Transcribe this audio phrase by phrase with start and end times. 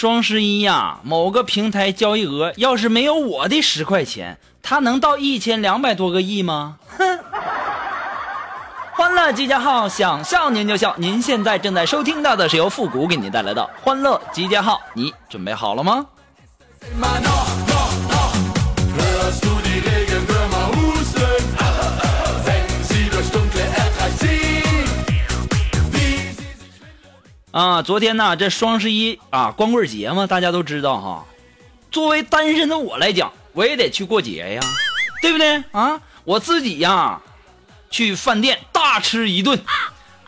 [0.00, 6.78] 双十一呀，某个平台交易额要是没有我的十块钱，它能到一千两百多个亿吗？
[6.96, 7.18] 哼！
[8.92, 10.94] 欢乐集结号，想笑您就笑。
[10.96, 16.06] 您现在正在收听到的是由复古给您带来的欢乐集结号，你准备好了吗？
[27.52, 31.26] 啊，昨天呢，这双十一啊，光棍节嘛，大家都知道哈。
[31.90, 34.60] 作为单身的我来讲，我也得去过节呀，
[35.20, 36.00] 对不对啊？
[36.22, 37.20] 我自己呀，
[37.90, 39.58] 去饭店大吃一顿，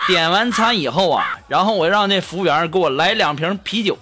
[0.08, 3.96] 点完餐以后啊，然后我让那服务员给我来两瓶啤酒。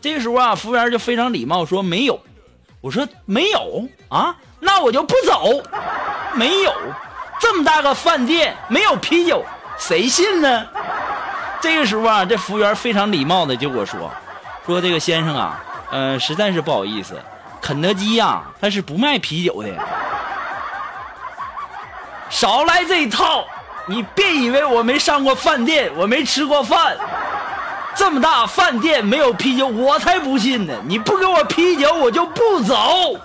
[0.00, 2.18] 这个时候啊，服务员就非常礼貌说没有。
[2.80, 5.62] 我说没有啊，那我就不走。
[6.34, 6.74] 没有，
[7.38, 9.44] 这么大个饭店没有啤酒，
[9.78, 10.66] 谁信呢？
[11.60, 14.10] 这个时候啊，这服务员非常礼貌的就跟我说
[14.64, 17.20] ：“说这个先生啊，嗯，实在是不好意思，
[17.60, 19.68] 肯德基呀，他是不卖啤酒的。
[22.30, 23.44] 少来这一套！
[23.86, 26.96] 你别以为我没上过饭店，我没吃过饭。
[27.94, 30.74] 这么大饭店没有啤酒，我才不信呢！
[30.86, 33.16] 你不给我啤酒，我就不走。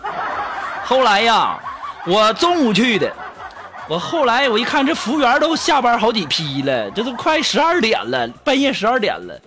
[0.83, 1.57] 后来呀，
[2.05, 3.09] 我中午去的。”
[3.87, 9.39] 我后来我一看，这服务员都下班好几批了，这都快十二点了，半夜十二点了。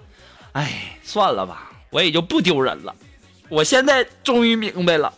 [0.53, 2.95] 哎，算了吧，我也就不丢人了。
[3.49, 5.13] 我现在终于明白了，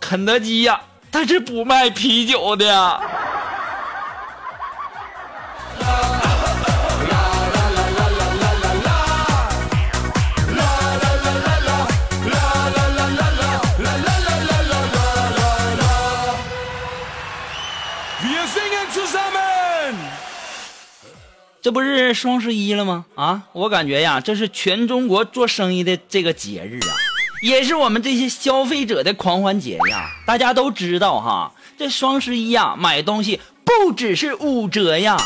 [0.00, 0.80] 肯德基呀，
[1.12, 3.00] 它是不卖啤酒的。
[21.68, 23.04] 这不是双十一了吗？
[23.14, 26.96] 啊，我感觉呀，这是全中国做生意的这个节日啊，
[27.42, 30.10] 也是我们这些消费者的狂欢节呀。
[30.24, 35.18] 大家都知道哈，这双十一呀，买东西不只是五折呀，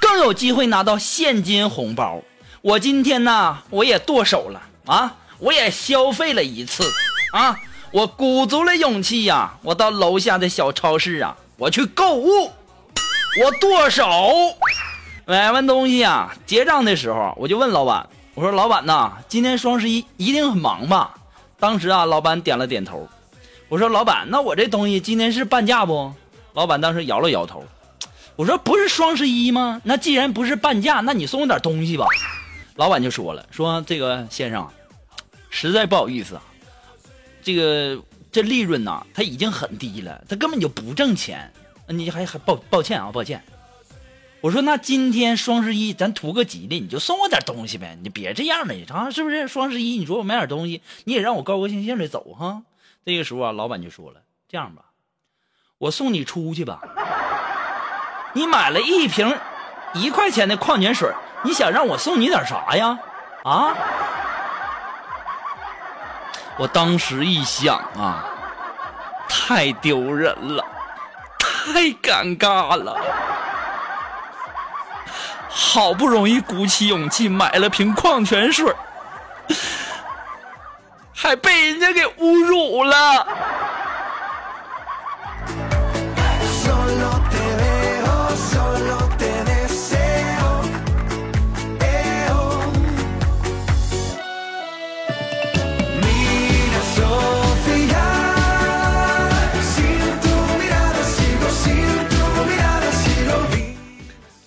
[0.00, 2.22] 更有机会拿到现金红包。
[2.62, 6.84] 我今天呢，我也剁手了啊，我也消费了一次
[7.32, 7.58] 啊，
[7.90, 12.52] 我鼓足了勇气呀，我到楼下的小超市啊，我去购物，
[13.42, 14.08] 我剁手。
[15.28, 21.14] 买完东西啊，结账的时候，我就问老板：“我说老板呐，今天双十一一定很忙吧？”
[21.60, 23.06] 当时啊，老板点了点头。
[23.68, 26.10] 我说：“老板，那我这东西今天是半价不？”
[26.54, 27.62] 老板当时摇了摇头。
[28.36, 29.82] 我说：“不是双十一吗？
[29.84, 32.06] 那既然不是半价，那你送我点东西吧。”
[32.76, 34.66] 老板就说了：“说这个先生，
[35.50, 36.42] 实在不好意思啊，
[37.42, 38.02] 这个
[38.32, 41.52] 这利润呐，它已经很低了，它根本就不挣钱。
[41.86, 43.44] 你还还抱抱歉啊，抱歉。”
[44.40, 49.48] 我说那今天双十一咱图个吉利，你就送我点东西呗，你别这样了，你啊，是不是？
[49.48, 52.62] 双十一你说我买点东西，你也让我高高兴兴的走哈。
[53.04, 54.82] 这个时候啊，老板就说了：“这样吧，
[55.78, 56.80] 我送你出去吧。
[58.34, 59.36] 你买了一瓶
[59.94, 61.12] 一块钱的矿泉水，
[61.42, 62.96] 你想让我送你点啥呀？
[63.42, 63.74] 啊？”
[66.58, 68.24] 我当时一想啊，
[69.28, 70.64] 太丢人了，
[71.38, 72.96] 太尴尬了。
[75.60, 78.72] 好不容易鼓起勇气买了瓶矿泉水，
[81.12, 83.26] 还被人家给侮辱了。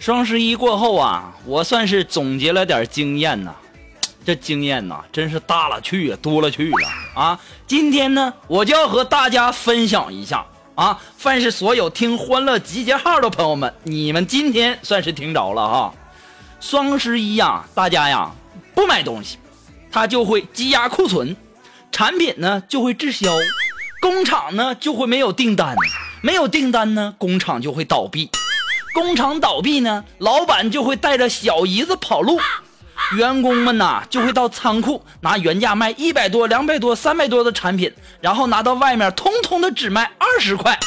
[0.02, 3.54] 双十一过后啊，我算是总结了点经验呐，
[4.26, 7.40] 这经验呐真是大了去了，多了去了啊！
[7.68, 10.44] 今天呢，我就要和大家分享一下
[10.74, 15.94] 啊，凡是所有听欢乐集结号的朋友们，你们今天算是听着了哈。
[16.60, 18.32] 双十一呀，大家呀
[18.74, 19.38] 不买东西，
[19.92, 21.38] 它就会积压库存，
[21.92, 23.32] 产品呢就会滞销，
[24.02, 25.76] 工厂呢就会没有订单，
[26.24, 28.32] 没有订单呢，工厂就会倒闭。
[28.94, 32.40] 工厂倒闭呢，老板就会带着小姨子跑路，
[33.16, 40.78] 员工们呐就会到仓库拿原价卖一百多、两百多、三百多的产品，然后拿到外面通通的只卖二十块，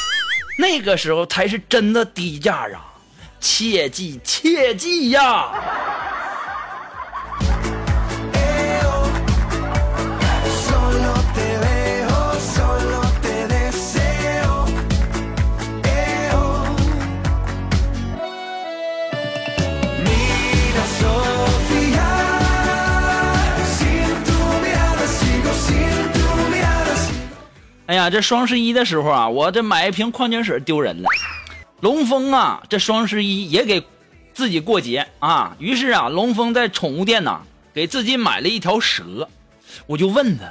[0.59, 2.93] 那个时候才是真的低价啊！
[3.41, 5.51] 切记切记呀！
[27.87, 31.09] 哎呀，这双十一的时候啊，我这买一瓶矿泉水丢人了。
[31.81, 33.85] 龙峰啊，这双十一也给
[34.33, 35.55] 自己过节啊。
[35.59, 37.43] 于是啊，龙峰在宠物店呐，
[37.75, 39.29] 给自己买了一条蛇。
[39.87, 40.45] 我就问他，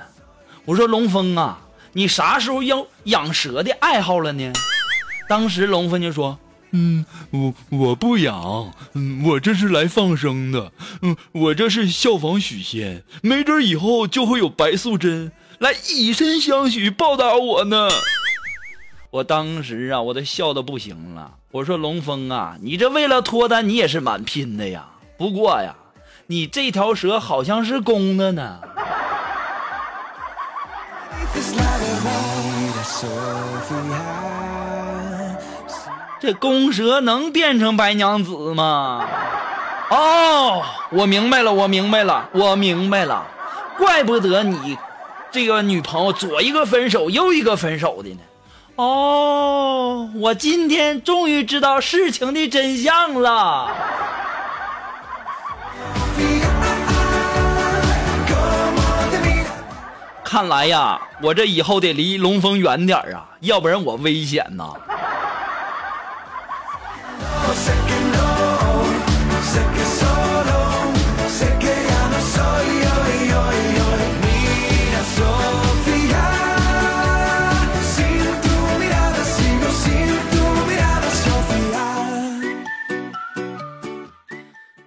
[0.66, 1.60] 我说龙峰啊，
[1.94, 4.54] 你啥时候要养蛇的爱好了呢？
[5.28, 6.38] 当时龙峰就说
[6.70, 10.72] ：“嗯，我我不养，嗯，我这是来放生的，
[11.02, 15.32] 嗯，我这是效仿许仙，没准以后就会有白素贞。”
[15.64, 17.88] 来以身相许报答我呢！
[19.10, 21.36] 我当时啊，我都笑的不行了。
[21.52, 24.86] 我说龙峰啊，你这为了脱单，你也是蛮拼的呀。
[25.18, 25.74] 不过呀，
[26.28, 28.60] 你这条蛇好像是公的呢。
[36.20, 39.08] 这公蛇能变成白娘子吗？
[39.90, 40.62] 哦，
[40.92, 43.26] 我明白了，我明白了，我明白了，
[43.78, 44.78] 怪不得你。
[45.34, 48.20] 这个女朋友左一个分手，右一个分手的呢。
[48.76, 53.76] 哦，我今天终于知道事情的真相了。
[60.24, 64.72] 看来呀，我这以后得离龙峰远点啊，要不然我危险呐。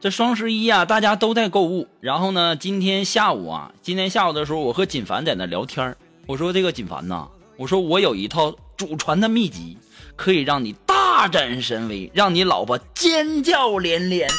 [0.07, 1.89] 这双十一啊，大家都在购物。
[2.01, 7.27] 然后呢，今天下午啊，今天下午的时候，我和锦凡在那聊天我说：“这个锦凡呐，
[7.57, 9.77] 我说我有一套祖传的秘籍，
[10.15, 14.31] 可以让你大展神威，让你老婆尖叫连连。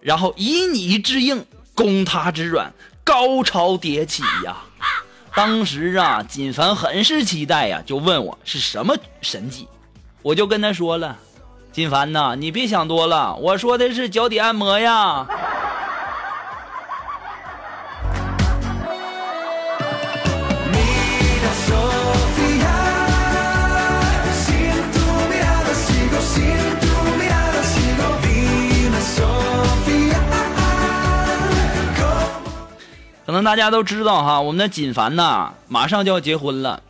[0.00, 1.44] 然后以你之硬
[1.74, 2.72] 攻他之软，
[3.04, 4.56] 高潮迭起呀！
[5.34, 9.68] 当时啊，锦凡很是期待呀，就问我是什么神技，
[10.22, 11.14] 我就跟他说了。”
[11.76, 15.26] 金凡呐，你别想多了，我说的是脚底按摩呀。
[33.26, 36.82] 可能大家都知道哈，我们的锦凡呐，马上就要结婚了。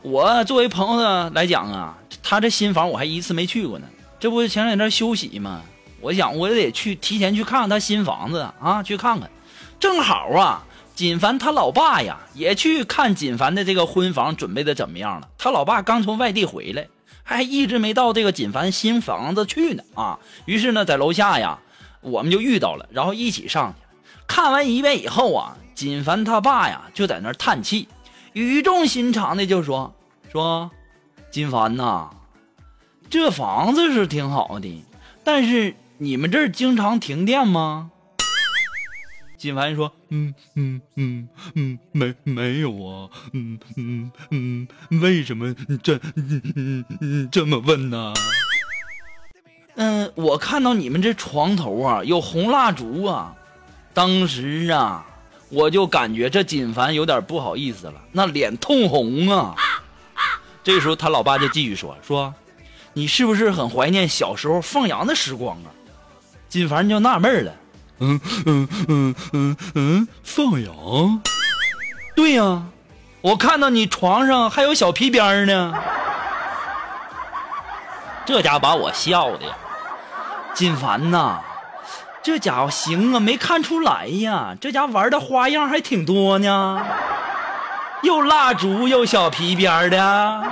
[0.00, 1.98] 我作为朋友来讲啊。
[2.22, 3.86] 他这新房我还一次没去过呢，
[4.18, 5.62] 这不前两天休息吗？
[6.00, 9.30] 我想我也得去提前去看看他新房子啊，去看看。
[9.78, 10.64] 正好啊，
[10.94, 15.28] 锦凡他老爸呀也去看锦凡的这个婚房准备的怎么样了。
[15.38, 16.88] 他老爸刚从外地回来，
[17.22, 20.18] 还一直没到这个锦凡新房子去呢啊。
[20.44, 21.58] 于是呢，在楼下呀，
[22.00, 23.84] 我们就遇到了，然后一起上去
[24.26, 27.88] 看完一遍以后啊，锦凡他爸呀就在那叹气，
[28.32, 29.94] 语重心长的就说
[30.32, 30.70] 说，
[31.32, 32.10] 锦凡呐。
[33.08, 34.84] 这房子是挺好的，
[35.24, 37.90] 但是你们这儿经常停电吗？
[39.38, 44.68] 金凡说：“嗯嗯嗯嗯，没没有啊，嗯嗯嗯，
[45.00, 48.14] 为什么这嗯嗯这么问呢？”
[49.74, 53.34] 嗯，我看到你们这床头啊有红蜡烛啊，
[53.92, 55.04] 当时啊
[55.48, 59.56] 我就感觉这金凡有点不好意思了，那脸通红啊。
[60.62, 62.34] 这时候他老爸就继续说说。
[62.94, 65.72] 你是不是很怀念小时候放羊的时光啊？
[66.48, 67.54] 金凡就纳闷了。
[68.00, 71.22] 嗯嗯嗯嗯嗯，放羊？
[72.14, 72.64] 对呀，
[73.22, 75.72] 我看到你床上还有小皮鞭呢。
[78.26, 79.56] 这家把我笑的呀。
[80.52, 81.40] 金凡呐，
[82.22, 84.54] 这家伙行啊，没看出来呀。
[84.60, 86.84] 这家玩的花样还挺多呢，
[88.04, 90.42] 又蜡烛又小皮鞭的。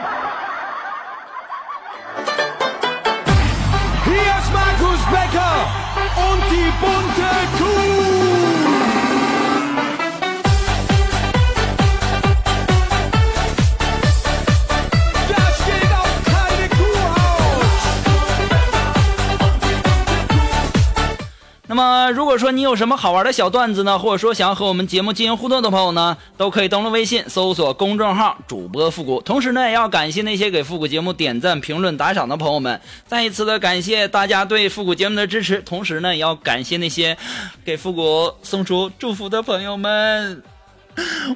[22.30, 29.20] 果说你有什么好玩的小段子呢，或者说想要和我们节目进行互动的朋友呢，都可以登录微信搜索公众号“主播复古”。
[29.26, 35.60] 同时呢，也要感谢那些给复古节目点赞、评论、打赏的朋友们，再一次的感谢大家对复古节目的支持。
[35.62, 37.18] 同时呢，也要感谢那些
[37.64, 40.40] 给复古送出祝福的朋友们。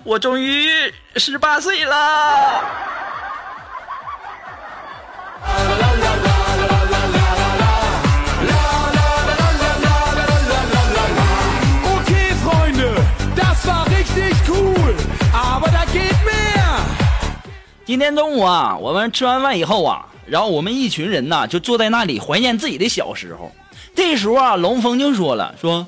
[0.04, 0.68] 我终于
[1.16, 2.62] 十八岁了。
[17.86, 23.52] 今天中午啊，我们吃完饭以后啊，然后我们一群人呐就坐在那里怀念自己的小时候。
[23.94, 25.86] 这时候啊，龙峰就说了：“说，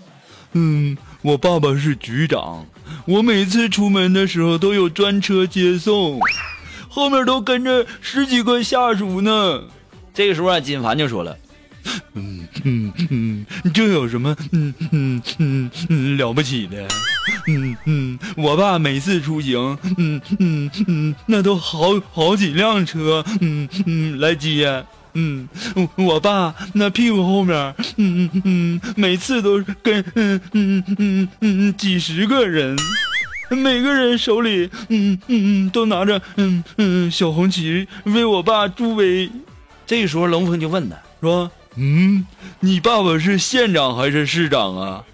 [0.52, 2.66] 嗯，我爸爸是局长，
[3.06, 6.20] 我每次出门的时候都有专车接送，
[6.90, 9.62] 后面都跟着十几个下属呢。”
[10.12, 11.34] 这个时候啊，金凡就说了。
[12.14, 16.86] 嗯嗯嗯，这有什么嗯嗯嗯嗯了不起的？
[17.48, 24.84] 嗯嗯，我爸每次出行，嗯嗯嗯，那都好好几辆车，嗯嗯来接。
[25.18, 25.48] 嗯，
[25.96, 32.76] 我爸那屁股后面，嗯嗯嗯，每次都跟嗯嗯嗯嗯几十个人，
[33.48, 39.30] 每个人手里嗯嗯都拿着嗯嗯小红旗为我爸助威。
[39.86, 41.50] 这时候龙峰就问他说。
[41.76, 42.26] 嗯，
[42.60, 45.04] 你爸爸是县长还是市长啊？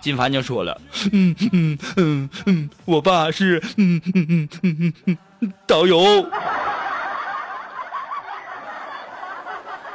[0.00, 0.80] 金凡就说了，
[1.12, 4.92] 嗯嗯嗯嗯，我爸是嗯嗯嗯嗯
[5.40, 6.26] 嗯导游。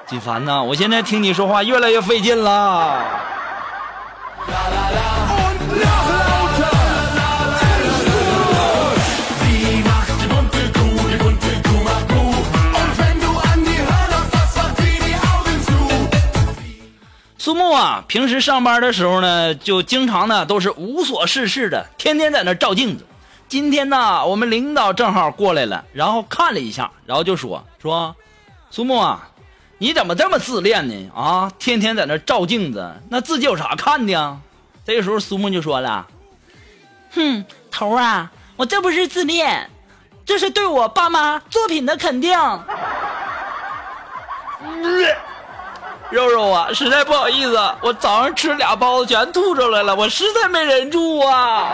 [0.07, 3.03] 金凡呐，我现在听你说话越来越费劲了。
[17.47, 23.05] 苏木啊，平时上班的时候呢，就经常呢都是无所事事的，天天在那照镜子。
[23.47, 28.13] 今天呢，我们领导正好过来了，然后看了一下，然后就说说，
[28.69, 29.29] 苏木啊，
[29.77, 31.09] 你怎么这么自恋呢？
[31.15, 34.37] 啊，天天在那照镜子，那自己有啥看的？
[34.83, 36.05] 这个时候苏木就说了，
[37.11, 39.69] 哼，头啊，我这不是自恋，
[40.25, 42.37] 这是对我爸妈作品的肯定。
[46.09, 51.73] 肉肉啊，实在不好意思，我早上吃俩包子全吐出来了，我实在没忍住啊。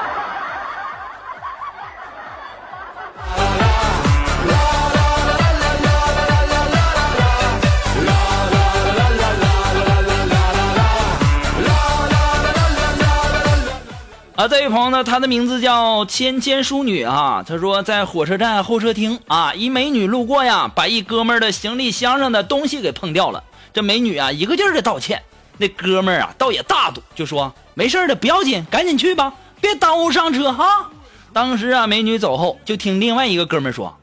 [14.36, 17.44] 啊，这位朋友呢，他的名字叫芊芊淑女啊。
[17.48, 23.44] 他说，在火车站候车厅啊，一美女路过呀，把一哥们的行李箱上的东西给碰掉了。
[23.74, 25.22] 这美女啊，一个劲儿的道歉。
[25.58, 30.90] 那哥们儿啊，倒也大度，就说没事的，不要紧，赶紧去吧，别耽误上车哈。
[31.32, 33.96] 当时啊，美女走后，就听另外一个哥们说：“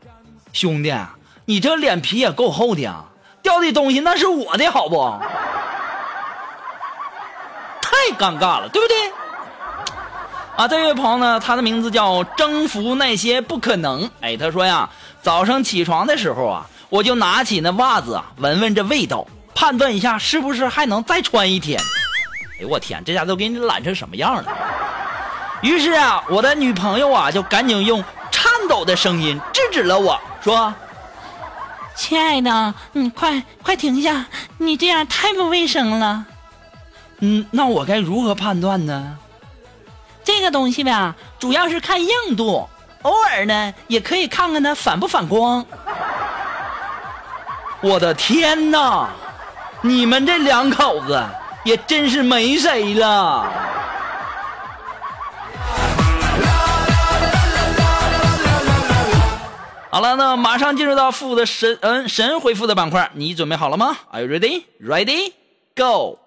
[0.52, 0.94] 兄弟，
[1.44, 3.04] 你这脸皮也够厚的啊，
[3.42, 4.96] 掉的东西那是我的好不？
[7.82, 8.96] 太尴尬了，对不对？”
[10.56, 14.08] 啊，这位朋友呢，他的名字叫征服那些不可能。
[14.20, 14.88] 哎，他说呀，
[15.20, 19.26] 早上起床的时候啊，我就拿起那袜子啊，闻闻这味道。
[19.54, 21.80] 判断一下是不是还能再穿一天？
[22.58, 24.44] 哎呦我天，这家都给你懒成什么样了？
[25.62, 30.72] 于是啊，我的女朋友啊就赶紧用颤抖的声音制止了我说
[31.94, 34.24] ：“亲爱的，你快快停下，
[34.58, 36.24] 你这样太不卫生了。”
[37.20, 39.18] 嗯，那我该如何判断呢？
[40.24, 42.68] 这个东西吧，主要是看硬度，
[43.02, 45.64] 偶尔呢也可以看看它反不反光。
[47.82, 49.10] 我的天哪！
[49.82, 51.22] 你们这两口子
[51.64, 53.50] 也真是没谁了。
[59.90, 64.64] 好了，那马上进入到复的神嗯神回复的板块，你准备好了吗？Are you ready?
[64.80, 65.32] Ready?
[65.74, 66.18] Go.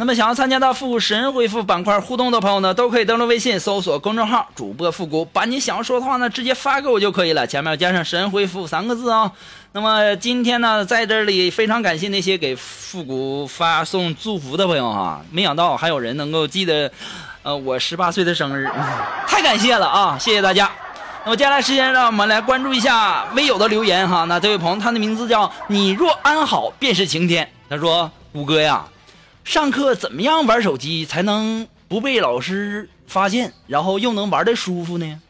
[0.00, 9.32] 那么想要参加到复古神回复板块互动的朋友呢，都可以登录微信搜索公众号“主播复古”，把你想要说的话呢直接发给我就可以了，前面加上“神回复”三个字啊。
[9.72, 16.88] 那么今天呢，在这里非常感谢那些给复古发送祝福的朋友哈，没想到还有人能够记得，
[17.42, 18.70] 呃，我十八岁的生日，
[19.26, 20.16] 太感谢了啊！
[20.16, 20.70] 谢谢大家。
[21.24, 24.24] 那么接下来时间，让我们来关注一下微友的留言哈。
[24.28, 28.84] 那这位朋友，他的名字叫“你若安好便是晴天”，他说：“五哥呀。”
[29.48, 35.22] 上课怎么样玩手机才能不被老师发现，然后又能玩的舒服呢？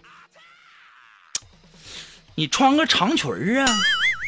[2.35, 3.67] 你穿个长裙儿啊，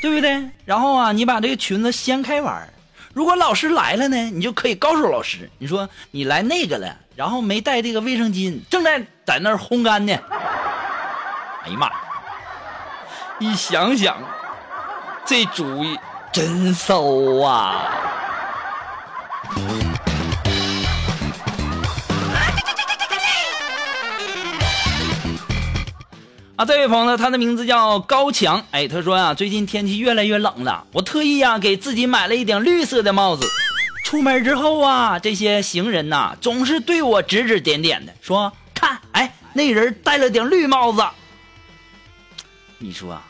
[0.01, 0.49] 对不对？
[0.65, 2.73] 然后啊，你把这个裙子掀开玩。
[3.13, 10.17] 如果老师来了呢，你就可以告诉老师，你说你来那个了，然后没带这个卫生巾，正在在那儿烘干呢。
[11.65, 11.91] 哎呀妈！
[13.41, 14.17] 一想想，
[15.27, 15.99] 这主意
[16.33, 18.00] 真馊啊！
[26.57, 28.63] 啊，这位朋友，他的名字叫高强。
[28.71, 33.47] 哎，他说啊，最近天气越来越冷了，我特意呀给自己买了一顶绿色的帽子。
[34.05, 41.03] 出门之后啊，这些行人呐总是对我指指点点的，说看，哎，那人戴了顶绿帽子。
[42.77, 43.23] 你说啊，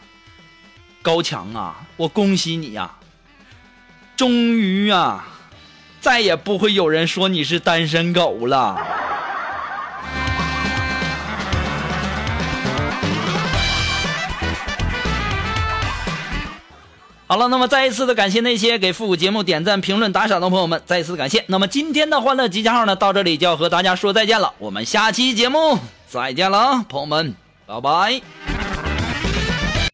[1.02, 2.90] 高强啊，我恭喜你呀，
[4.16, 5.24] 终于啊，
[6.00, 8.76] 再也不会有人说你是单身狗了。
[17.26, 21.44] 好了，那么再一次的感谢那些给复古节目点赞、评论、打赏的朋友们，再一次感谢。
[21.46, 25.78] 那么今天的欢乐集结号呢，到这里就要和大家说再见了，我们下期节目
[26.08, 28.49] 再见了，朋友们，拜拜。